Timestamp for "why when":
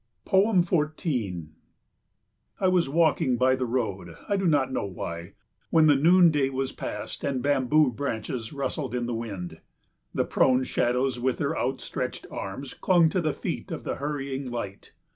4.87-5.85